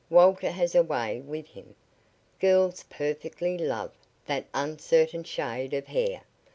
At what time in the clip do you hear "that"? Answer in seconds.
4.25-4.47